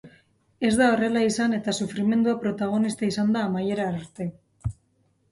[0.67, 4.27] Ez da horrela izan eta sufrimendua protagonista izan da amaiera arte.